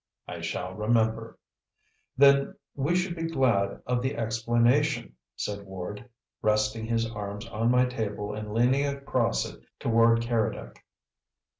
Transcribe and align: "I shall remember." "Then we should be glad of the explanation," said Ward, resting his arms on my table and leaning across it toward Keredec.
"I 0.27 0.41
shall 0.41 0.73
remember." 0.73 1.37
"Then 2.17 2.55
we 2.73 2.95
should 2.95 3.15
be 3.15 3.27
glad 3.29 3.83
of 3.85 4.01
the 4.01 4.15
explanation," 4.17 5.15
said 5.35 5.63
Ward, 5.67 6.09
resting 6.41 6.87
his 6.87 7.07
arms 7.11 7.47
on 7.47 7.69
my 7.69 7.85
table 7.85 8.33
and 8.33 8.51
leaning 8.51 8.83
across 8.87 9.45
it 9.45 9.61
toward 9.79 10.23
Keredec. 10.23 10.83